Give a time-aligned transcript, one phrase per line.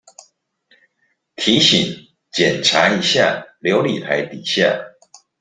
[1.35, 4.65] 提醒檢查一下流理台底下